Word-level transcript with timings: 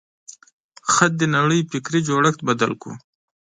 خط 0.93 1.11
د 1.19 1.23
نړۍ 1.35 1.61
فکري 1.71 1.99
جوړښت 2.07 2.39
بدل 2.49 2.71
کړ. 2.81 2.91